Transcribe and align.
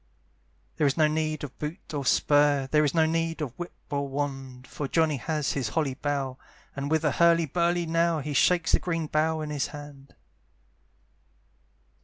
There 0.77 0.87
is 0.87 0.97
no 0.97 1.07
need 1.07 1.43
of 1.43 1.59
boot 1.59 1.93
or 1.93 2.03
spur, 2.05 2.65
There 2.71 2.83
is 2.83 2.95
no 2.95 3.05
need 3.05 3.39
of 3.39 3.53
whip 3.59 3.75
or 3.91 4.07
wand, 4.07 4.65
For 4.65 4.87
Johnny 4.87 5.17
has 5.17 5.51
his 5.51 5.69
holly 5.69 5.93
bough, 5.93 6.39
And 6.75 6.89
with 6.89 7.03
a 7.05 7.11
hurly 7.11 7.45
burly 7.45 7.85
now 7.85 8.17
He 8.17 8.33
shakes 8.33 8.71
the 8.71 8.79
green 8.79 9.05
bough 9.05 9.41
in 9.41 9.51
his 9.51 9.67
hand. 9.67 10.15